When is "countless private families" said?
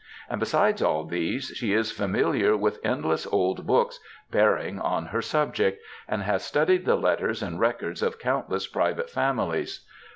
8.17-9.85